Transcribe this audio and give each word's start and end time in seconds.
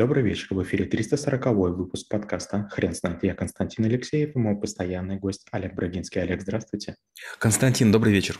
Добрый 0.00 0.22
вечер. 0.22 0.46
В 0.48 0.62
эфире 0.62 0.86
340 0.86 1.76
выпуск 1.76 2.08
подкаста 2.08 2.66
«Хрен 2.72 2.94
знает». 2.94 3.22
Я 3.22 3.34
Константин 3.34 3.84
Алексеев 3.84 4.34
и 4.34 4.38
мой 4.38 4.58
постоянный 4.58 5.18
гость 5.18 5.46
Олег 5.52 5.74
Брагинский. 5.74 6.22
Олег, 6.22 6.40
здравствуйте. 6.40 6.96
Константин, 7.38 7.92
добрый 7.92 8.10
вечер. 8.10 8.38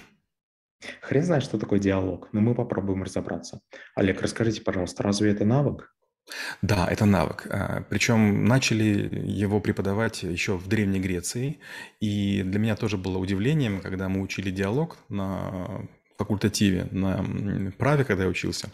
Хрен 1.02 1.22
знает, 1.22 1.42
что 1.42 1.58
такое 1.58 1.78
диалог, 1.78 2.30
но 2.32 2.40
мы 2.40 2.54
попробуем 2.54 3.02
разобраться. 3.02 3.60
Олег, 3.94 4.22
расскажите, 4.22 4.62
пожалуйста, 4.62 5.02
разве 5.02 5.32
это 5.32 5.44
навык? 5.44 5.94
Да, 6.62 6.88
это 6.90 7.04
навык. 7.04 7.46
А, 7.50 7.84
Причем 7.90 8.46
начали 8.46 9.10
его 9.22 9.60
преподавать 9.60 10.22
еще 10.22 10.56
в 10.56 10.66
Древней 10.66 10.98
Греции. 10.98 11.58
И 12.00 12.42
для 12.42 12.58
меня 12.58 12.74
тоже 12.74 12.96
было 12.96 13.18
удивлением, 13.18 13.82
когда 13.82 14.08
мы 14.08 14.22
учили 14.22 14.50
диалог 14.50 14.96
на 15.10 15.86
факультативе, 16.16 16.88
на 16.90 17.22
праве, 17.76 18.04
когда 18.06 18.22
я 18.22 18.30
учился. 18.30 18.70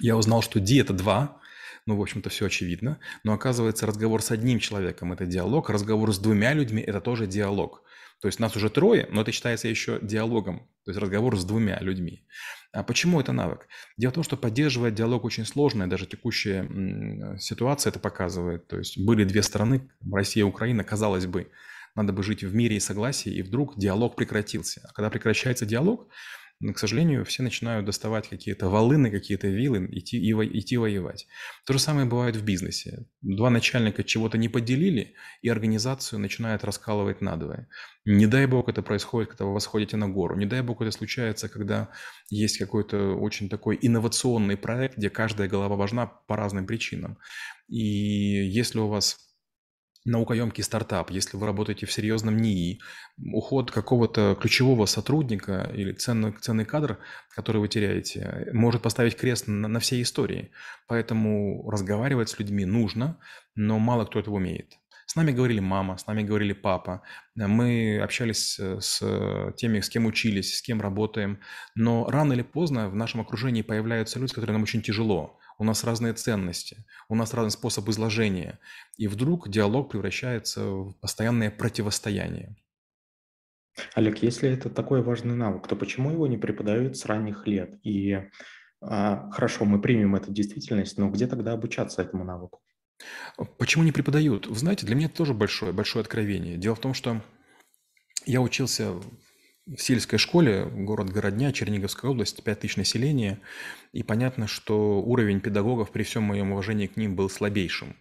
Я 0.00 0.16
узнал, 0.16 0.42
что 0.42 0.58
ди– 0.58 0.80
это 0.80 0.92
два, 0.92 1.38
ну, 1.86 1.96
в 1.96 2.02
общем-то, 2.02 2.30
все 2.30 2.46
очевидно. 2.46 2.98
Но 3.24 3.32
оказывается, 3.32 3.86
разговор 3.86 4.22
с 4.22 4.30
одним 4.30 4.58
человеком– 4.58 5.12
это 5.14 5.26
диалог, 5.26 5.70
разговор 5.70 6.12
с 6.12 6.18
двумя 6.18 6.54
людьми– 6.54 6.82
это 6.86 7.00
тоже 7.00 7.26
диалог. 7.26 7.82
То 8.20 8.28
есть 8.28 8.40
нас 8.40 8.56
уже 8.56 8.70
трое, 8.70 9.06
но 9.10 9.20
это 9.20 9.32
считается 9.32 9.68
еще 9.68 9.98
диалогом, 10.00 10.60
то 10.84 10.90
есть 10.90 10.98
разговор 10.98 11.38
с 11.38 11.44
двумя 11.44 11.78
людьми. 11.80 12.24
А 12.72 12.82
почему 12.82 13.20
это 13.20 13.32
навык? 13.32 13.68
Дело 13.98 14.12
в 14.12 14.14
том, 14.14 14.24
что 14.24 14.36
поддерживать 14.36 14.94
диалог 14.94 15.24
очень 15.24 15.44
сложно, 15.44 15.84
и 15.84 15.88
даже 15.88 16.06
текущая 16.06 17.38
ситуация 17.38 17.90
это 17.90 18.00
показывает. 18.00 18.66
То 18.66 18.78
есть 18.78 18.98
были 18.98 19.24
две 19.24 19.42
страны, 19.42 19.90
Россия 20.10 20.42
и 20.42 20.46
Украина, 20.46 20.84
казалось 20.84 21.26
бы, 21.26 21.50
надо 21.94 22.12
бы 22.12 22.22
жить 22.22 22.42
в 22.42 22.54
мире 22.54 22.76
и 22.76 22.80
согласии, 22.80 23.32
и 23.32 23.42
вдруг 23.42 23.78
диалог 23.78 24.16
прекратился. 24.16 24.80
А 24.88 24.92
когда 24.92 25.10
прекращается 25.10 25.66
диалог, 25.66 26.08
но, 26.64 26.72
к 26.72 26.78
сожалению, 26.78 27.26
все 27.26 27.42
начинают 27.42 27.84
доставать 27.84 28.26
какие-то 28.26 28.70
волыны, 28.70 29.10
какие-то 29.10 29.48
вилы, 29.48 29.86
идти, 29.92 30.16
и, 30.16 30.32
идти 30.58 30.78
воевать. 30.78 31.26
То 31.66 31.74
же 31.74 31.78
самое 31.78 32.06
бывает 32.06 32.36
в 32.36 32.42
бизнесе. 32.42 33.06
Два 33.20 33.50
начальника 33.50 34.02
чего-то 34.02 34.38
не 34.38 34.48
поделили, 34.48 35.14
и 35.42 35.50
организацию 35.50 36.20
начинает 36.20 36.64
раскалывать 36.64 37.20
надвое. 37.20 37.68
Не 38.06 38.26
дай 38.26 38.46
бог 38.46 38.70
это 38.70 38.80
происходит, 38.80 39.28
когда 39.28 39.44
вы 39.44 39.52
восходите 39.52 39.98
на 39.98 40.08
гору. 40.08 40.36
Не 40.36 40.46
дай 40.46 40.62
бог 40.62 40.80
это 40.80 40.90
случается, 40.90 41.50
когда 41.50 41.90
есть 42.30 42.56
какой-то 42.56 43.14
очень 43.14 43.50
такой 43.50 43.78
инновационный 43.82 44.56
проект, 44.56 44.96
где 44.96 45.10
каждая 45.10 45.48
голова 45.48 45.76
важна 45.76 46.06
по 46.06 46.34
разным 46.34 46.66
причинам. 46.66 47.18
И 47.68 47.76
если 47.78 48.78
у 48.78 48.88
вас 48.88 49.18
наукоемкий 50.04 50.62
стартап, 50.62 51.10
если 51.10 51.36
вы 51.36 51.46
работаете 51.46 51.86
в 51.86 51.92
серьезном 51.92 52.36
НИИ, 52.36 52.80
уход 53.32 53.70
какого-то 53.70 54.36
ключевого 54.40 54.86
сотрудника 54.86 55.70
или 55.74 55.92
ценный, 55.92 56.32
ценный 56.32 56.64
кадр, 56.64 56.98
который 57.34 57.58
вы 57.58 57.68
теряете, 57.68 58.48
может 58.52 58.82
поставить 58.82 59.16
крест 59.16 59.48
на, 59.48 59.68
на 59.68 59.80
всей 59.80 60.02
истории. 60.02 60.50
Поэтому 60.86 61.68
разговаривать 61.70 62.28
с 62.28 62.38
людьми 62.38 62.64
нужно, 62.64 63.18
но 63.54 63.78
мало 63.78 64.04
кто 64.04 64.18
этого 64.18 64.36
умеет. 64.36 64.74
С 65.06 65.16
нами 65.16 65.32
говорили 65.32 65.60
мама, 65.60 65.98
с 65.98 66.06
нами 66.06 66.22
говорили 66.22 66.54
папа. 66.54 67.02
Мы 67.34 68.00
общались 68.02 68.58
с 68.58 69.52
теми, 69.56 69.80
с 69.80 69.88
кем 69.88 70.06
учились, 70.06 70.56
с 70.56 70.62
кем 70.62 70.80
работаем. 70.80 71.40
Но 71.74 72.08
рано 72.08 72.32
или 72.32 72.42
поздно 72.42 72.88
в 72.88 72.94
нашем 72.94 73.20
окружении 73.20 73.62
появляются 73.62 74.18
люди, 74.18 74.32
которые 74.34 74.54
нам 74.54 74.62
очень 74.62 74.82
тяжело 74.82 75.38
у 75.58 75.64
нас 75.64 75.84
разные 75.84 76.12
ценности, 76.14 76.84
у 77.08 77.14
нас 77.14 77.34
разный 77.34 77.50
способ 77.50 77.88
изложения, 77.88 78.58
и 78.96 79.08
вдруг 79.08 79.48
диалог 79.48 79.90
превращается 79.90 80.64
в 80.64 80.92
постоянное 81.00 81.50
противостояние. 81.50 82.56
Олег, 83.94 84.22
если 84.22 84.50
это 84.50 84.70
такой 84.70 85.02
важный 85.02 85.34
навык, 85.34 85.66
то 85.66 85.76
почему 85.76 86.10
его 86.10 86.26
не 86.26 86.38
преподают 86.38 86.96
с 86.96 87.06
ранних 87.06 87.46
лет? 87.46 87.78
И 87.82 88.20
а, 88.80 89.30
хорошо, 89.30 89.64
мы 89.64 89.80
примем 89.80 90.14
эту 90.14 90.30
действительность, 90.32 90.98
но 90.98 91.10
где 91.10 91.26
тогда 91.26 91.52
обучаться 91.52 92.02
этому 92.02 92.24
навыку? 92.24 92.60
Почему 93.58 93.82
не 93.82 93.92
преподают? 93.92 94.46
Вы 94.46 94.54
знаете, 94.54 94.86
для 94.86 94.94
меня 94.94 95.06
это 95.06 95.16
тоже 95.16 95.34
большое, 95.34 95.72
большое 95.72 96.02
откровение. 96.02 96.56
Дело 96.56 96.74
в 96.74 96.80
том, 96.80 96.94
что 96.94 97.20
я 98.26 98.40
учился 98.40 98.94
сельской 99.76 100.18
школе, 100.18 100.66
город 100.66 101.10
Городня, 101.10 101.52
Черниговская 101.52 102.10
область, 102.10 102.42
5 102.42 102.60
тысяч 102.60 102.76
населения, 102.76 103.40
и 103.92 104.02
понятно, 104.02 104.46
что 104.46 105.00
уровень 105.00 105.40
педагогов 105.40 105.90
при 105.90 106.02
всем 106.02 106.24
моем 106.24 106.52
уважении 106.52 106.86
к 106.86 106.96
ним 106.96 107.16
был 107.16 107.30
слабейшим. 107.30 107.96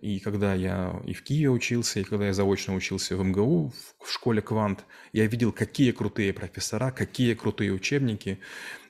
И 0.00 0.18
когда 0.18 0.54
я 0.54 0.98
и 1.06 1.12
в 1.12 1.22
Киеве 1.22 1.50
учился, 1.50 2.00
и 2.00 2.04
когда 2.04 2.26
я 2.26 2.32
заочно 2.32 2.74
учился 2.74 3.16
в 3.16 3.24
МГУ, 3.24 3.72
в 4.02 4.10
школе 4.10 4.40
«Квант», 4.40 4.84
я 5.12 5.26
видел, 5.26 5.52
какие 5.52 5.92
крутые 5.92 6.32
профессора, 6.32 6.90
какие 6.90 7.34
крутые 7.34 7.72
учебники. 7.72 8.38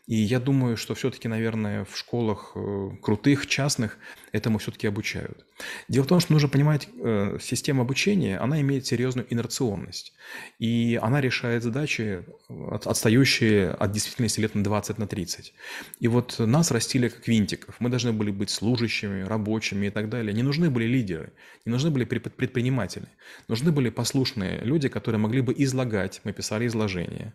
И 0.06 0.14
я 0.14 0.38
думаю, 0.38 0.76
что 0.76 0.94
все-таки, 0.94 1.26
наверное, 1.26 1.84
в 1.84 1.96
школах 1.96 2.52
э, 2.54 2.90
крутых, 3.02 3.48
частных 3.48 3.98
этому 4.32 4.58
все-таки 4.58 4.86
обучают. 4.86 5.44
Дело 5.88 6.04
в 6.04 6.08
том, 6.08 6.20
что 6.20 6.32
нужно 6.32 6.48
понимать, 6.48 6.88
э, 7.02 7.38
система 7.40 7.82
обучения, 7.82 8.38
она 8.38 8.60
имеет 8.60 8.86
серьезную 8.86 9.26
инерционность. 9.32 10.12
И 10.58 10.98
она 11.02 11.20
решает 11.20 11.62
задачи, 11.62 12.24
отстающие 12.48 13.70
от 13.70 13.92
действительности 13.92 14.40
лет 14.40 14.54
на 14.54 14.62
20, 14.62 14.98
на 14.98 15.06
30. 15.06 15.52
И 15.98 16.08
вот 16.08 16.38
нас 16.38 16.70
растили 16.70 17.08
как 17.08 17.26
винтиков. 17.26 17.76
Мы 17.80 17.88
должны 17.88 18.12
были 18.12 18.30
быть 18.30 18.50
служащими, 18.50 19.22
рабочими 19.22 19.86
и 19.86 19.90
так 19.90 20.08
далее. 20.08 20.32
Не 20.32 20.42
нужны 20.42 20.70
были 20.70 20.84
лидеры, 20.84 21.32
не 21.64 21.72
нужны 21.72 21.90
были 21.90 22.04
предприниматели. 22.04 23.08
Нужны 23.48 23.72
были 23.72 23.90
послушные 23.90 24.60
люди, 24.62 24.88
которые 24.88 25.18
могли 25.18 25.40
бы 25.40 25.54
излагать, 25.56 26.20
мы 26.24 26.32
писали 26.32 26.66
изложения, 26.66 27.34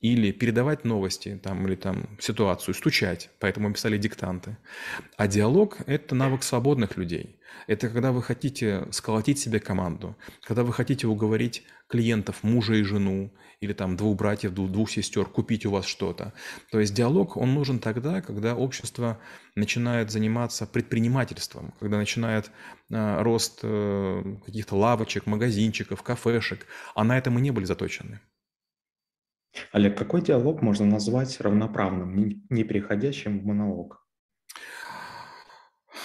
или 0.00 0.30
передавать 0.30 0.84
новости 0.84 1.40
там, 1.42 1.66
или 1.66 1.74
там, 1.74 2.08
ситуацию, 2.20 2.74
стучать, 2.74 3.30
поэтому 3.40 3.68
мы 3.68 3.74
писали 3.74 3.96
диктанты. 3.96 4.56
А 5.16 5.26
диалог– 5.26 5.78
это 5.86 6.14
навык 6.14 6.35
свободных 6.44 6.96
людей. 6.96 7.38
Это 7.66 7.88
когда 7.88 8.12
вы 8.12 8.22
хотите 8.22 8.86
сколотить 8.90 9.38
себе 9.38 9.60
команду, 9.60 10.16
когда 10.42 10.62
вы 10.62 10.72
хотите 10.72 11.06
уговорить 11.06 11.64
клиентов, 11.88 12.42
мужа 12.42 12.74
и 12.74 12.82
жену, 12.82 13.32
или 13.60 13.72
там 13.72 13.96
двух 13.96 14.16
братьев, 14.16 14.52
двух, 14.52 14.70
двух 14.70 14.90
сестер, 14.90 15.26
купить 15.26 15.66
у 15.66 15.70
вас 15.70 15.86
что-то. 15.86 16.32
То 16.70 16.80
есть 16.80 16.94
диалог, 16.94 17.36
он 17.36 17.54
нужен 17.54 17.78
тогда, 17.78 18.20
когда 18.20 18.54
общество 18.54 19.18
начинает 19.54 20.10
заниматься 20.10 20.66
предпринимательством, 20.66 21.72
когда 21.80 21.96
начинает 21.96 22.50
э, 22.90 23.22
рост 23.22 23.60
э, 23.62 24.36
каких-то 24.44 24.76
лавочек, 24.76 25.26
магазинчиков, 25.26 26.02
кафешек, 26.02 26.66
а 26.94 27.04
на 27.04 27.16
это 27.16 27.30
мы 27.30 27.40
не 27.40 27.50
были 27.50 27.64
заточены. 27.64 28.20
Олег, 29.72 29.96
какой 29.96 30.20
диалог 30.20 30.60
можно 30.60 30.84
назвать 30.84 31.40
равноправным, 31.40 32.42
не 32.50 32.64
переходящим 32.64 33.40
в 33.40 33.46
монолог? 33.46 34.06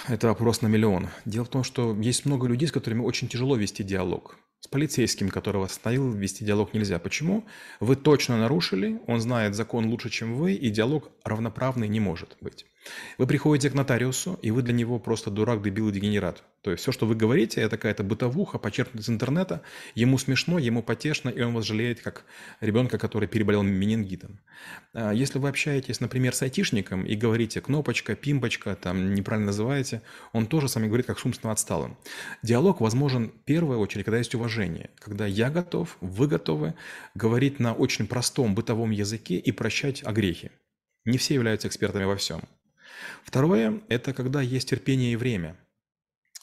Это 0.08 0.26
вопрос 0.26 0.62
на 0.62 0.66
миллион. 0.66 1.08
Дело 1.24 1.44
в 1.44 1.48
том, 1.48 1.62
что 1.62 1.94
есть 1.94 2.24
много 2.24 2.48
людей, 2.48 2.66
с 2.66 2.72
которыми 2.72 3.02
очень 3.02 3.28
тяжело 3.28 3.54
вести 3.56 3.84
диалог. 3.84 4.36
С 4.58 4.66
полицейским, 4.66 5.28
которого 5.28 5.66
остановил, 5.66 6.10
вести 6.10 6.44
диалог 6.44 6.74
нельзя. 6.74 6.98
Почему? 6.98 7.44
Вы 7.78 7.94
точно 7.94 8.36
нарушили, 8.36 9.00
он 9.06 9.20
знает 9.20 9.54
закон 9.54 9.86
лучше, 9.86 10.10
чем 10.10 10.34
вы, 10.34 10.54
и 10.54 10.70
диалог 10.70 11.10
равноправный 11.24 11.86
не 11.86 12.00
может 12.00 12.36
быть. 12.40 12.66
Вы 13.16 13.28
приходите 13.28 13.70
к 13.70 13.74
нотариусу, 13.74 14.38
и 14.42 14.50
вы 14.50 14.62
для 14.62 14.72
него 14.72 14.98
просто 14.98 15.30
дурак, 15.30 15.62
дебил 15.62 15.88
и 15.88 15.92
дегенерат. 15.92 16.42
То 16.62 16.70
есть 16.70 16.82
все, 16.82 16.92
что 16.92 17.06
вы 17.06 17.16
говорите, 17.16 17.60
это 17.60 17.76
какая-то 17.76 18.04
бытовуха, 18.04 18.56
почерпнутая 18.56 19.02
из 19.02 19.08
интернета. 19.08 19.62
Ему 19.96 20.16
смешно, 20.16 20.60
ему 20.60 20.82
потешно, 20.82 21.28
и 21.28 21.42
он 21.42 21.54
вас 21.54 21.64
жалеет, 21.64 22.00
как 22.00 22.24
ребенка, 22.60 22.98
который 22.98 23.26
переболел 23.26 23.62
менингитом. 23.62 24.38
А 24.92 25.12
если 25.12 25.40
вы 25.40 25.48
общаетесь, 25.48 25.98
например, 25.98 26.34
с 26.34 26.42
айтишником 26.42 27.04
и 27.04 27.16
говорите 27.16 27.60
«кнопочка», 27.60 28.14
«пимпочка», 28.14 28.76
там 28.76 29.12
неправильно 29.12 29.46
называете, 29.46 30.02
он 30.32 30.46
тоже 30.46 30.68
с 30.68 30.76
вами 30.76 30.86
говорит, 30.86 31.06
как 31.06 31.18
с 31.18 31.24
умственно 31.24 31.52
отсталым. 31.52 31.98
Диалог 32.42 32.80
возможен 32.80 33.30
в 33.30 33.44
первую 33.44 33.80
очередь, 33.80 34.04
когда 34.04 34.18
есть 34.18 34.36
уважение, 34.36 34.90
когда 35.00 35.26
я 35.26 35.50
готов, 35.50 35.96
вы 36.00 36.28
готовы 36.28 36.74
говорить 37.16 37.58
на 37.58 37.74
очень 37.74 38.06
простом 38.06 38.54
бытовом 38.54 38.92
языке 38.92 39.36
и 39.36 39.50
прощать 39.50 40.04
огрехи. 40.04 40.52
Не 41.04 41.18
все 41.18 41.34
являются 41.34 41.66
экспертами 41.66 42.04
во 42.04 42.14
всем. 42.14 42.42
Второе– 43.24 43.80
это 43.88 44.12
когда 44.12 44.40
есть 44.40 44.70
терпение 44.70 45.12
и 45.12 45.16
время. 45.16 45.56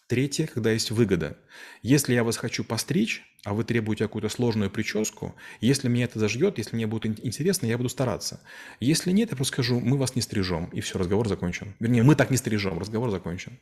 Третье, 0.09 0.47
когда 0.47 0.71
есть 0.71 0.89
выгода. 0.89 1.37
Если 1.83 2.15
я 2.15 2.23
вас 2.23 2.35
хочу 2.35 2.63
постричь, 2.63 3.23
а 3.45 3.53
вы 3.53 3.63
требуете 3.63 4.05
какую-то 4.05 4.27
сложную 4.27 4.71
прическу, 4.71 5.35
если 5.61 5.87
мне 5.87 6.05
это 6.05 6.17
зажгет, 6.17 6.57
если 6.57 6.75
мне 6.75 6.87
будет 6.87 7.23
интересно, 7.23 7.67
я 7.67 7.77
буду 7.77 7.89
стараться. 7.89 8.41
Если 8.79 9.11
нет, 9.11 9.29
я 9.29 9.35
просто 9.35 9.53
скажу, 9.53 9.79
мы 9.79 9.99
вас 9.99 10.15
не 10.15 10.23
стрижем, 10.23 10.65
и 10.73 10.81
все, 10.81 10.97
разговор 10.97 11.27
закончен. 11.27 11.75
Вернее, 11.79 12.01
мы 12.01 12.15
так 12.15 12.31
не 12.31 12.37
стрижем, 12.37 12.79
разговор 12.79 13.11
закончен. 13.11 13.59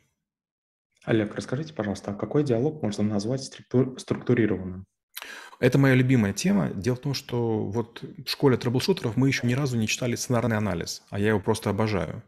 Олег, 1.04 1.34
расскажите, 1.34 1.74
пожалуйста, 1.74 2.12
а 2.12 2.14
какой 2.14 2.44
диалог 2.44 2.82
можно 2.82 3.04
назвать 3.04 3.42
структурированным? 3.98 4.86
Это 5.60 5.76
моя 5.76 5.94
любимая 5.94 6.32
тема. 6.32 6.70
Дело 6.72 6.94
в 6.94 7.00
том, 7.00 7.14
что 7.14 7.64
вот 7.64 8.04
в 8.24 8.30
школе 8.30 8.56
трэблшутеров 8.56 9.16
мы 9.16 9.26
еще 9.26 9.46
ни 9.46 9.54
разу 9.54 9.76
не 9.76 9.88
читали 9.88 10.14
сценарный 10.14 10.56
анализ, 10.56 11.02
а 11.10 11.18
я 11.18 11.30
его 11.30 11.40
просто 11.40 11.70
обожаю. 11.70 12.22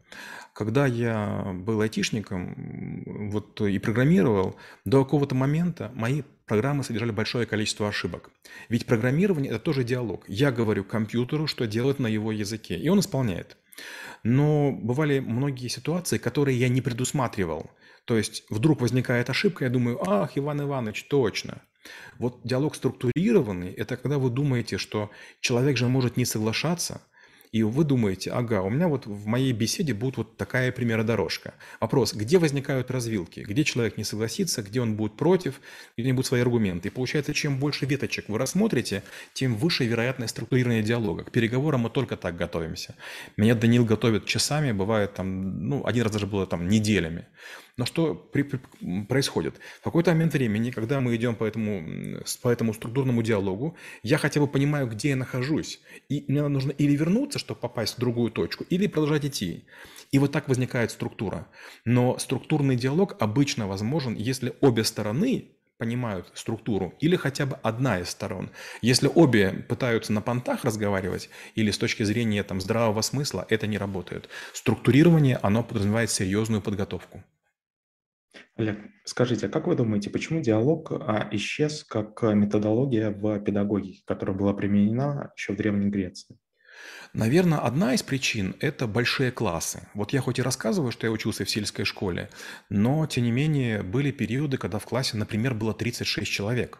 Когда 0.53 0.85
я 0.85 1.53
был 1.55 1.79
айтишником 1.79 3.29
вот, 3.31 3.61
и 3.61 3.79
программировал, 3.79 4.57
до 4.83 5.05
какого-то 5.05 5.33
момента 5.33 5.91
мои 5.95 6.23
программы 6.45 6.83
содержали 6.83 7.11
большое 7.11 7.45
количество 7.45 7.87
ошибок. 7.87 8.31
Ведь 8.67 8.85
программирование– 8.85 9.51
это 9.53 9.59
тоже 9.59 9.85
диалог. 9.85 10.25
Я 10.27 10.51
говорю 10.51 10.83
компьютеру, 10.83 11.47
что 11.47 11.67
делать 11.67 11.99
на 11.99 12.07
его 12.07 12.33
языке, 12.33 12.77
и 12.77 12.89
он 12.89 12.99
исполняет. 12.99 13.55
Но 14.23 14.73
бывали 14.73 15.19
многие 15.19 15.69
ситуации, 15.69 16.17
которые 16.17 16.59
я 16.59 16.67
не 16.67 16.81
предусматривал. 16.81 17.71
То 18.03 18.17
есть 18.17 18.43
вдруг 18.49 18.81
возникает 18.81 19.29
ошибка, 19.29 19.63
я 19.63 19.71
думаю, 19.71 19.97
ах, 20.05 20.31
Иван 20.35 20.61
Иванович, 20.61 21.05
точно. 21.05 21.61
Вот 22.19 22.41
диалог 22.43 22.75
структурированный– 22.75 23.73
это 23.73 23.97
когда 23.97 24.17
вы 24.17 24.29
думаете, 24.29 24.77
что 24.77 25.09
человек 25.39 25.77
же 25.77 25.87
может 25.87 26.17
не 26.17 26.25
соглашаться, 26.25 27.01
и 27.51 27.63
вы 27.63 27.83
думаете, 27.83 28.31
ага, 28.31 28.61
у 28.61 28.69
меня 28.69 28.87
вот 28.87 29.05
в 29.05 29.25
моей 29.25 29.51
беседе 29.51 29.93
будет 29.93 30.15
вот 30.15 30.37
такая 30.37 30.71
примеродорожка. 30.71 31.53
Вопрос, 31.81 32.13
где 32.13 32.37
возникают 32.37 32.89
развилки? 32.91 33.41
Где 33.41 33.65
человек 33.65 33.97
не 33.97 34.05
согласится, 34.05 34.61
где 34.61 34.79
он 34.79 34.95
будет 34.95 35.17
против, 35.17 35.59
где 35.97 36.07
не 36.07 36.13
будут 36.13 36.27
свои 36.27 36.41
аргументы. 36.41 36.87
И 36.87 36.91
получается, 36.91 37.33
чем 37.33 37.59
больше 37.59 37.85
веточек 37.85 38.29
вы 38.29 38.37
рассмотрите, 38.37 39.03
тем 39.33 39.55
выше 39.57 39.85
вероятность 39.85 40.31
структурирования 40.31 40.81
диалога. 40.81 41.25
К 41.25 41.31
переговорам 41.31 41.81
мы 41.81 41.89
только 41.89 42.15
так 42.15 42.37
готовимся. 42.37 42.95
Меня 43.35 43.53
Данил 43.53 43.83
готовит 43.83 44.25
часами, 44.25 44.71
бывает 44.71 45.13
там, 45.13 45.67
ну, 45.67 45.85
один 45.85 46.03
раз 46.03 46.13
даже 46.13 46.27
было 46.27 46.47
там 46.47 46.69
неделями. 46.69 47.27
Но 47.77 47.85
что 47.85 48.13
при, 48.13 48.43
при, 48.43 48.59
происходит? 49.05 49.55
В 49.79 49.83
какой-то 49.83 50.11
момент 50.11 50.33
времени, 50.33 50.71
когда 50.71 50.99
мы 50.99 51.15
идем 51.15 51.35
по 51.35 51.45
этому, 51.45 52.21
по 52.41 52.49
этому 52.49 52.73
структурному 52.73 53.21
диалогу, 53.23 53.75
я 54.03 54.17
хотя 54.17 54.39
бы 54.39 54.47
понимаю, 54.47 54.87
где 54.87 55.09
я 55.09 55.15
нахожусь. 55.15 55.79
И 56.09 56.25
мне 56.27 56.47
нужно 56.47 56.71
или 56.71 56.95
вернуться, 56.95 57.39
чтобы 57.39 57.59
попасть 57.59 57.97
в 57.97 57.99
другую 57.99 58.31
точку, 58.31 58.65
или 58.69 58.87
продолжать 58.87 59.25
идти. 59.25 59.65
И 60.11 60.19
вот 60.19 60.31
так 60.31 60.49
возникает 60.49 60.91
структура. 60.91 61.47
Но 61.85 62.17
структурный 62.17 62.75
диалог 62.75 63.15
обычно 63.19 63.67
возможен, 63.67 64.15
если 64.15 64.53
обе 64.61 64.83
стороны 64.83 65.51
понимают 65.81 66.31
структуру, 66.35 66.93
или 66.99 67.15
хотя 67.15 67.47
бы 67.47 67.57
одна 67.63 67.99
из 68.01 68.09
сторон. 68.09 68.51
Если 68.83 69.09
обе 69.15 69.49
пытаются 69.67 70.13
на 70.13 70.21
понтах 70.21 70.63
разговаривать, 70.63 71.31
или 71.55 71.71
с 71.71 71.77
точки 71.79 72.03
зрения 72.03 72.43
там, 72.43 72.61
здравого 72.61 73.01
смысла, 73.01 73.47
это 73.49 73.65
не 73.65 73.79
работает. 73.79 74.29
Структурирование, 74.53 75.39
оно 75.41 75.63
подразумевает 75.63 76.11
серьезную 76.11 76.61
подготовку. 76.61 77.23
Олег, 78.55 78.79
скажите, 79.05 79.47
а 79.47 79.49
как 79.49 79.67
вы 79.67 79.75
думаете, 79.75 80.09
почему 80.09 80.41
диалог 80.41 80.91
а, 80.91 81.27
исчез 81.31 81.83
как 81.83 82.21
методология 82.21 83.11
в 83.11 83.39
педагогике, 83.39 84.03
которая 84.05 84.37
была 84.37 84.53
применена 84.53 85.31
еще 85.35 85.53
в 85.53 85.57
Древней 85.57 85.89
Греции? 85.89 86.37
Наверное, 87.13 87.59
одна 87.59 87.93
из 87.93 88.03
причин– 88.03 88.55
это 88.59 88.87
большие 88.87 89.31
классы. 89.31 89.87
Вот 89.93 90.13
я 90.13 90.21
хоть 90.21 90.39
и 90.39 90.41
рассказываю, 90.41 90.91
что 90.91 91.07
я 91.07 91.11
учился 91.11 91.43
в 91.43 91.49
сельской 91.49 91.83
школе, 91.83 92.29
но, 92.69 93.05
тем 93.05 93.25
не 93.25 93.31
менее, 93.31 93.83
были 93.83 94.11
периоды, 94.11 94.57
когда 94.57 94.79
в 94.79 94.85
классе, 94.85 95.17
например, 95.17 95.53
было 95.53 95.73
36 95.73 96.31
человек. 96.31 96.79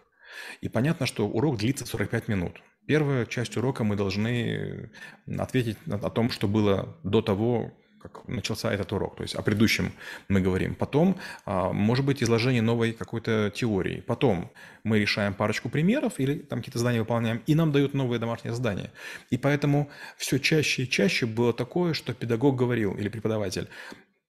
И 0.61 0.69
понятно, 0.69 1.05
что 1.05 1.27
урок 1.27 1.57
длится 1.57 1.85
45 1.85 2.29
минут. 2.29 2.61
Первая 2.87 3.25
часть 3.25 3.57
урока 3.57 3.83
мы 3.83 3.95
должны 3.95 4.91
ответить 5.37 5.77
о 5.85 6.09
том, 6.09 6.29
что 6.29 6.47
было 6.47 6.97
до 7.03 7.21
того, 7.21 7.73
как 8.01 8.27
начался 8.27 8.73
этот 8.73 8.91
урок, 8.93 9.15
то 9.15 9.23
есть 9.23 9.35
о 9.35 9.41
предыдущем 9.41 9.91
мы 10.27 10.41
говорим. 10.41 10.75
Потом, 10.75 11.17
а, 11.45 11.71
может 11.71 12.05
быть, 12.05 12.23
изложение 12.23 12.61
новой 12.61 12.93
какой-то 12.93 13.51
теории. 13.53 14.01
Потом 14.01 14.51
мы 14.83 14.99
решаем 14.99 15.33
парочку 15.33 15.69
примеров 15.69 16.19
или 16.19 16.39
там 16.39 16.59
какие-то 16.59 16.79
задания 16.79 16.99
выполняем, 16.99 17.41
и 17.45 17.55
нам 17.55 17.71
дают 17.71 17.93
новые 17.93 18.19
домашние 18.19 18.53
задания. 18.53 18.91
И 19.29 19.37
поэтому 19.37 19.89
все 20.17 20.39
чаще 20.39 20.83
и 20.83 20.89
чаще 20.89 21.25
было 21.25 21.53
такое, 21.53 21.93
что 21.93 22.13
педагог 22.13 22.55
говорил 22.55 22.93
или 22.93 23.09
преподаватель, 23.09 23.67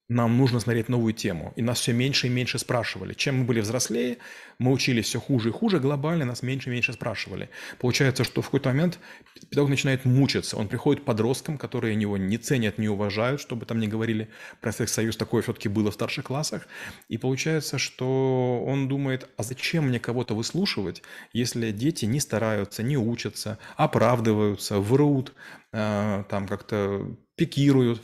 нам 0.09 0.37
нужно 0.37 0.59
смотреть 0.59 0.89
новую 0.89 1.13
тему. 1.13 1.53
И 1.55 1.61
нас 1.61 1.79
все 1.79 1.93
меньше 1.93 2.27
и 2.27 2.29
меньше 2.29 2.59
спрашивали. 2.59 3.13
Чем 3.13 3.39
мы 3.39 3.43
были 3.45 3.61
взрослее, 3.61 4.17
мы 4.59 4.71
учились 4.71 5.05
все 5.05 5.19
хуже 5.19 5.49
и 5.49 5.51
хуже, 5.51 5.79
глобально 5.79 6.25
нас 6.25 6.43
меньше 6.43 6.69
и 6.69 6.73
меньше 6.73 6.93
спрашивали. 6.93 7.49
Получается, 7.79 8.23
что 8.23 8.41
в 8.41 8.45
какой-то 8.45 8.69
момент 8.69 8.99
педагог 9.49 9.69
начинает 9.69 10.03
мучиться. 10.03 10.57
Он 10.57 10.67
приходит 10.67 11.03
к 11.03 11.05
подросткам, 11.05 11.57
которые 11.57 11.99
его 11.99 12.17
не 12.17 12.37
ценят, 12.37 12.77
не 12.77 12.89
уважают, 12.89 13.39
чтобы 13.39 13.65
там 13.65 13.79
не 13.79 13.87
говорили 13.87 14.29
про 14.59 14.73
Союз, 14.73 15.15
такое 15.15 15.41
все-таки 15.41 15.69
было 15.69 15.89
в 15.89 15.93
старших 15.93 16.25
классах. 16.25 16.67
И 17.07 17.17
получается, 17.17 17.77
что 17.77 18.63
он 18.67 18.89
думает, 18.89 19.29
а 19.37 19.43
зачем 19.43 19.87
мне 19.87 19.99
кого-то 19.99 20.35
выслушивать, 20.35 21.01
если 21.31 21.71
дети 21.71 22.05
не 22.05 22.19
стараются, 22.19 22.83
не 22.83 22.97
учатся, 22.97 23.57
оправдываются, 23.77 24.79
врут, 24.79 25.33
э, 25.71 26.23
там 26.29 26.47
как-то 26.47 27.15
пикируют. 27.35 28.01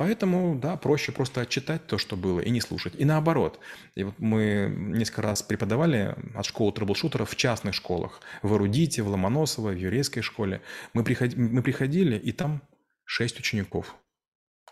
Поэтому, 0.00 0.58
да, 0.58 0.78
проще 0.78 1.12
просто 1.12 1.42
отчитать 1.42 1.86
то, 1.86 1.98
что 1.98 2.16
было, 2.16 2.40
и 2.40 2.48
не 2.48 2.62
слушать. 2.62 2.94
И 2.96 3.04
наоборот. 3.04 3.60
И 3.94 4.04
вот 4.04 4.14
мы 4.18 4.74
несколько 4.74 5.20
раз 5.20 5.42
преподавали 5.42 6.16
от 6.34 6.46
школы 6.46 6.72
трэблшутеров 6.72 7.28
в 7.28 7.36
частных 7.36 7.74
школах. 7.74 8.22
В 8.40 8.54
Эрудите, 8.54 9.02
в 9.02 9.08
Ломоносово, 9.08 9.72
в 9.72 9.76
еврейской 9.76 10.22
школе. 10.22 10.62
Мы, 10.94 11.04
приход... 11.04 11.36
мы 11.36 11.62
приходили, 11.62 12.16
и 12.16 12.32
там 12.32 12.62
шесть 13.04 13.38
учеников. 13.38 13.94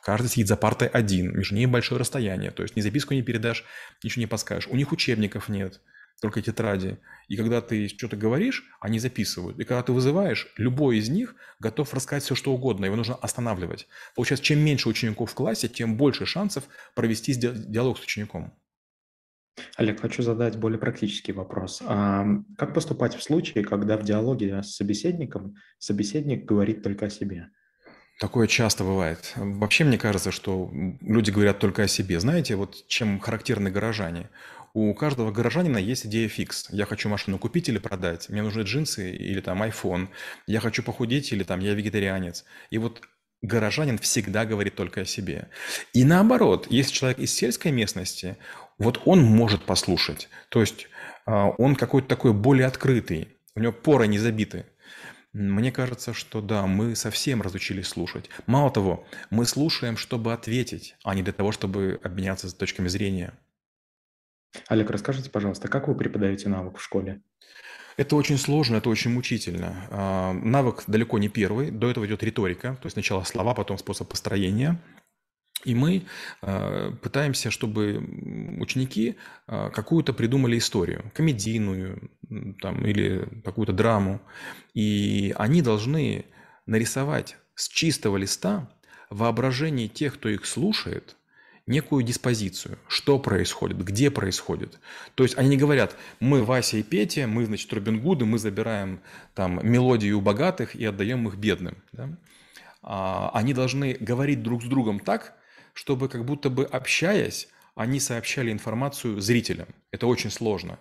Каждый 0.02 0.28
сидит 0.28 0.48
за 0.48 0.56
партой 0.56 0.88
один, 0.88 1.36
между 1.36 1.56
ними 1.56 1.70
большое 1.70 2.00
расстояние. 2.00 2.50
То 2.50 2.62
есть 2.62 2.74
ни 2.74 2.80
записку 2.80 3.12
не 3.12 3.20
передашь, 3.20 3.66
ничего 4.02 4.20
не 4.20 4.26
подскажешь. 4.26 4.70
У 4.70 4.76
них 4.76 4.92
учебников 4.92 5.50
нет 5.50 5.82
только 6.20 6.42
тетради. 6.42 6.98
И 7.28 7.36
когда 7.36 7.60
ты 7.60 7.88
что-то 7.88 8.16
говоришь, 8.16 8.64
они 8.80 8.98
записывают. 8.98 9.58
И 9.58 9.64
когда 9.64 9.82
ты 9.82 9.92
вызываешь, 9.92 10.52
любой 10.56 10.98
из 10.98 11.08
них 11.08 11.34
готов 11.60 11.94
рассказать 11.94 12.24
все, 12.24 12.34
что 12.34 12.52
угодно. 12.52 12.86
Его 12.86 12.96
нужно 12.96 13.14
останавливать. 13.14 13.86
Получается, 14.16 14.44
чем 14.44 14.58
меньше 14.60 14.88
учеников 14.88 15.30
в 15.30 15.34
классе, 15.34 15.68
тем 15.68 15.96
больше 15.96 16.26
шансов 16.26 16.64
провести 16.94 17.34
диалог 17.34 17.98
с 17.98 18.02
учеником. 18.02 18.52
Олег, 19.76 20.00
хочу 20.00 20.22
задать 20.22 20.56
более 20.56 20.78
практический 20.78 21.32
вопрос. 21.32 21.82
А 21.84 22.26
как 22.56 22.74
поступать 22.74 23.14
в 23.14 23.22
случае, 23.22 23.64
когда 23.64 23.96
в 23.96 24.04
диалоге 24.04 24.62
с 24.62 24.76
собеседником 24.76 25.56
собеседник 25.78 26.44
говорит 26.44 26.82
только 26.82 27.06
о 27.06 27.10
себе? 27.10 27.50
Такое 28.20 28.48
часто 28.48 28.82
бывает. 28.82 29.32
Вообще, 29.36 29.84
мне 29.84 29.96
кажется, 29.96 30.32
что 30.32 30.70
люди 31.00 31.30
говорят 31.30 31.60
только 31.60 31.84
о 31.84 31.88
себе. 31.88 32.18
Знаете, 32.18 32.56
вот 32.56 32.86
чем 32.88 33.20
характерны 33.20 33.70
горожане? 33.70 34.30
У 34.80 34.94
каждого 34.94 35.32
горожанина 35.32 35.78
есть 35.78 36.06
идея 36.06 36.28
фикс. 36.28 36.68
Я 36.70 36.86
хочу 36.86 37.08
машину 37.08 37.36
купить 37.40 37.68
или 37.68 37.78
продать. 37.78 38.28
Мне 38.28 38.42
нужны 38.42 38.62
джинсы 38.62 39.10
или 39.10 39.40
там 39.40 39.60
iPhone. 39.64 40.06
Я 40.46 40.60
хочу 40.60 40.84
похудеть 40.84 41.32
или 41.32 41.42
там 41.42 41.58
я 41.58 41.74
вегетарианец. 41.74 42.44
И 42.70 42.78
вот 42.78 43.02
горожанин 43.42 43.98
всегда 43.98 44.44
говорит 44.44 44.76
только 44.76 45.00
о 45.00 45.04
себе. 45.04 45.48
И 45.94 46.04
наоборот, 46.04 46.68
если 46.70 46.92
человек 46.92 47.18
из 47.18 47.34
сельской 47.34 47.72
местности, 47.72 48.36
вот 48.78 49.02
он 49.04 49.20
может 49.24 49.64
послушать. 49.64 50.28
То 50.48 50.60
есть 50.60 50.86
а, 51.26 51.48
он 51.58 51.74
какой-то 51.74 52.06
такой 52.06 52.32
более 52.32 52.68
открытый, 52.68 53.30
у 53.56 53.60
него 53.60 53.72
поры 53.72 54.06
не 54.06 54.20
забиты. 54.20 54.64
Мне 55.32 55.72
кажется, 55.72 56.14
что 56.14 56.40
да, 56.40 56.68
мы 56.68 56.94
совсем 56.94 57.42
разучились 57.42 57.88
слушать. 57.88 58.30
Мало 58.46 58.70
того, 58.70 59.04
мы 59.30 59.44
слушаем, 59.44 59.96
чтобы 59.96 60.32
ответить, 60.32 60.94
а 61.02 61.16
не 61.16 61.24
для 61.24 61.32
того, 61.32 61.50
чтобы 61.50 61.98
обменяться 62.04 62.56
точками 62.56 62.86
зрения. 62.86 63.34
Олег, 64.68 64.90
расскажите, 64.90 65.30
пожалуйста, 65.30 65.68
как 65.68 65.88
вы 65.88 65.94
преподаете 65.94 66.48
навык 66.48 66.78
в 66.78 66.82
школе? 66.82 67.20
Это 67.96 68.14
очень 68.14 68.38
сложно, 68.38 68.76
это 68.76 68.90
очень 68.90 69.10
мучительно. 69.10 69.88
А, 69.90 70.32
навык 70.32 70.84
далеко 70.86 71.18
не 71.18 71.28
первый. 71.28 71.70
До 71.70 71.90
этого 71.90 72.06
идет 72.06 72.22
риторика, 72.22 72.78
то 72.80 72.86
есть 72.86 72.94
сначала 72.94 73.24
слова, 73.24 73.54
потом 73.54 73.76
способ 73.76 74.08
построения. 74.08 74.80
И 75.64 75.74
мы 75.74 76.04
э, 76.42 76.92
пытаемся, 77.02 77.50
чтобы 77.50 77.98
ученики 78.60 79.16
э, 79.48 79.70
какую-то 79.70 80.12
придумали 80.12 80.56
историю, 80.56 81.10
комедийную 81.14 82.12
там, 82.60 82.86
или 82.86 83.28
какую-то 83.44 83.72
драму. 83.72 84.20
И 84.74 85.34
они 85.36 85.60
должны 85.60 86.26
нарисовать 86.66 87.36
с 87.56 87.68
чистого 87.68 88.16
листа 88.18 88.70
воображение 89.10 89.88
тех, 89.88 90.14
кто 90.14 90.28
их 90.28 90.46
слушает, 90.46 91.16
некую 91.68 92.02
диспозицию, 92.02 92.78
что 92.88 93.18
происходит, 93.18 93.78
где 93.84 94.10
происходит. 94.10 94.80
То 95.14 95.22
есть 95.22 95.38
они 95.38 95.50
не 95.50 95.56
говорят, 95.56 95.96
мы 96.20 96.42
Вася 96.42 96.78
и 96.78 96.82
Петя, 96.82 97.26
мы, 97.26 97.44
значит, 97.46 97.72
Робин 97.72 98.00
Гуды, 98.00 98.24
мы 98.24 98.38
забираем 98.38 99.00
там 99.34 99.60
мелодию 99.62 100.20
богатых 100.20 100.74
и 100.74 100.84
отдаем 100.84 101.28
их 101.28 101.36
бедным. 101.36 101.82
Да? 101.92 102.10
А, 102.82 103.30
они 103.34 103.54
должны 103.54 103.96
говорить 104.00 104.42
друг 104.42 104.62
с 104.62 104.66
другом 104.66 104.98
так, 104.98 105.34
чтобы 105.74 106.08
как 106.08 106.24
будто 106.24 106.50
бы 106.50 106.64
общаясь, 106.64 107.48
они 107.74 108.00
сообщали 108.00 108.50
информацию 108.50 109.20
зрителям. 109.20 109.68
Это 109.92 110.06
очень 110.06 110.30
сложно. 110.30 110.78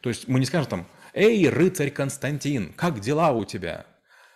То 0.00 0.08
есть 0.08 0.28
мы 0.28 0.40
не 0.40 0.46
скажем 0.46 0.70
там, 0.70 0.86
«Эй, 1.12 1.48
рыцарь 1.48 1.90
Константин, 1.90 2.72
как 2.72 3.00
дела 3.00 3.32
у 3.32 3.44
тебя?» 3.44 3.86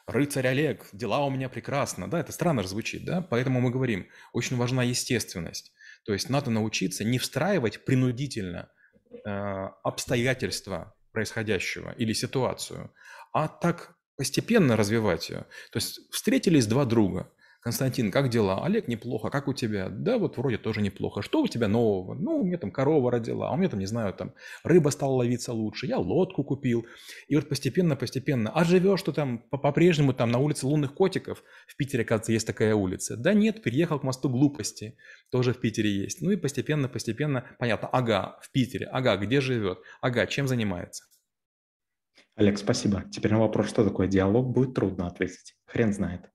«Рыцарь 0.07 0.47
Олег, 0.49 0.87
дела 0.93 1.25
у 1.25 1.31
меня 1.31 1.49
прекрасно». 1.49 2.11
Да, 2.11 2.21
это 2.21 2.31
странно 2.33 2.63
звучит, 2.65 3.07
да? 3.07 3.23
Поэтому 3.23 3.63
мы 3.63 3.71
говорим, 3.71 4.07
очень 4.35 4.59
важна 4.59 4.83
естественность. 4.83 5.73
То 6.05 6.13
есть 6.13 6.29
надо 6.29 6.51
научиться 6.51 7.05
не 7.05 7.19
встраивать 7.19 7.85
принудительно 7.85 8.71
э, 9.11 9.29
обстоятельства 9.83 10.95
происходящего 11.13 11.93
или 11.93 12.13
ситуацию, 12.13 12.93
а 13.33 13.49
так 13.49 13.97
постепенно 14.17 14.77
развивать 14.77 15.31
ее. 15.31 15.47
То 15.71 15.77
есть 15.77 16.01
встретились 16.11 16.67
два 16.67 16.85
друга. 16.85 17.31
Константин, 17.65 18.11
как 18.11 18.29
дела? 18.29 18.63
Олег, 18.63 18.89
неплохо. 18.89 19.31
Как 19.31 19.49
у 19.49 19.55
тебя? 19.55 19.89
Да, 19.89 20.19
вот 20.19 20.37
вроде 20.37 20.59
тоже 20.59 20.83
неплохо. 20.83 21.23
Что 21.23 21.41
у 21.41 21.49
тебя 21.49 21.67
нового? 21.67 22.13
Ну, 22.13 22.41
у 22.41 22.45
меня 22.45 22.59
там 22.59 22.71
корова 22.71 23.11
родила, 23.11 23.49
а 23.49 23.55
у 23.55 23.57
меня 23.57 23.71
там, 23.71 23.81
не 23.81 23.87
знаю, 23.87 24.13
там 24.13 24.35
рыба 24.65 24.91
стала 24.91 25.13
ловиться 25.13 25.55
лучше, 25.55 25.87
я 25.87 25.97
лодку 25.97 26.45
купил. 26.45 26.85
И 27.27 27.37
вот 27.37 27.49
постепенно-постепенно. 27.49 28.51
А 28.51 28.65
живешь 28.65 29.01
что 29.01 29.13
там 29.13 29.39
по-прежнему 29.39 30.13
там 30.13 30.31
на 30.31 30.41
улице 30.41 30.67
лунных 30.67 30.93
котиков? 30.93 31.43
В 31.67 31.75
Питере, 31.77 32.03
оказывается, 32.03 32.33
есть 32.33 32.47
такая 32.47 32.75
улица. 32.75 33.17
Да 33.17 33.33
нет, 33.33 33.63
переехал 33.63 33.99
к 33.99 34.03
мосту 34.03 34.29
глупости. 34.29 34.99
Тоже 35.31 35.55
в 35.55 35.59
Питере 35.59 35.91
есть. 35.91 36.21
Ну 36.21 36.33
и 36.33 36.37
постепенно-постепенно, 36.37 37.47
понятно, 37.59 37.89
ага, 37.89 38.39
в 38.43 38.53
Питере, 38.53 38.85
ага, 38.93 39.17
где 39.17 39.41
живет, 39.41 39.79
ага, 40.03 40.27
чем 40.27 40.49
занимается. 40.49 41.05
Олег, 42.35 42.59
спасибо. 42.59 43.05
Теперь 43.11 43.33
на 43.33 43.39
вопрос, 43.39 43.71
что 43.71 43.85
такое 43.85 44.07
диалог, 44.07 44.53
будет 44.53 44.75
трудно 44.75 45.07
ответить. 45.07 45.57
Хрен 45.65 45.95
знает. 45.95 46.34